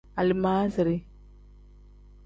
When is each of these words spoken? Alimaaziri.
Alimaaziri. 0.21 0.97